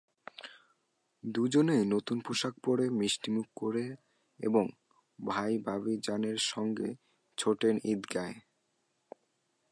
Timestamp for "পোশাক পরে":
2.19-2.85